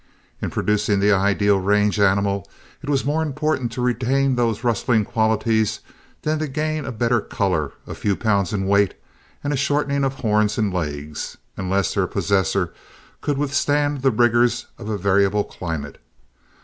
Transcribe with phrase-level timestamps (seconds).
[0.41, 2.49] In producing the ideal range animal
[2.81, 5.79] it was more important to retain those rustling qualities
[6.23, 8.95] than to gain a better color, a few pounds in weight,
[9.43, 12.73] and a shortening of horns and legs, unless their possessor
[13.21, 16.01] could withstand the rigors of a variable climate.